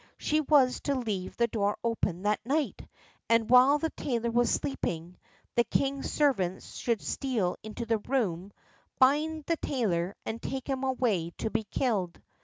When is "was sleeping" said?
4.31-5.15